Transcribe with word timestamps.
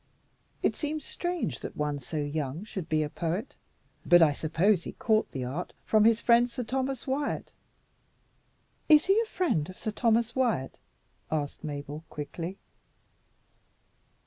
"It 0.63 0.75
seems 0.75 1.05
strange 1.05 1.59
that 1.59 1.77
one 1.77 1.99
so 1.99 2.17
young 2.17 2.63
should 2.63 2.89
be 2.89 3.03
a 3.03 3.07
poet; 3.09 3.55
but 4.03 4.19
I 4.23 4.31
suppose 4.31 4.81
he 4.81 4.93
caught 4.93 5.29
the 5.31 5.43
art 5.43 5.73
from 5.85 6.05
his 6.05 6.19
friend 6.19 6.49
Sir 6.49 6.63
Thomas 6.63 7.05
Wyat." 7.05 7.51
"Is 8.89 9.05
he 9.05 9.21
a 9.21 9.27
friend 9.29 9.69
of 9.69 9.77
Sir 9.77 9.91
Thomas 9.91 10.35
Wyat?" 10.35 10.79
asked 11.29 11.63
Mabel 11.63 12.03
quickly. 12.09 12.57